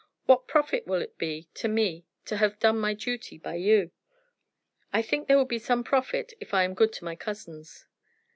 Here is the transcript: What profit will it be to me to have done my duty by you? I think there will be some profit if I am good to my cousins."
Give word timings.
What 0.25 0.47
profit 0.47 0.87
will 0.87 0.99
it 1.03 1.19
be 1.19 1.47
to 1.53 1.67
me 1.67 2.05
to 2.25 2.37
have 2.37 2.57
done 2.57 2.79
my 2.79 2.95
duty 2.95 3.37
by 3.37 3.53
you? 3.53 3.91
I 4.91 5.03
think 5.03 5.27
there 5.27 5.37
will 5.37 5.45
be 5.45 5.59
some 5.59 5.83
profit 5.83 6.33
if 6.39 6.55
I 6.55 6.63
am 6.63 6.73
good 6.73 6.91
to 6.93 7.05
my 7.05 7.15
cousins." 7.15 7.85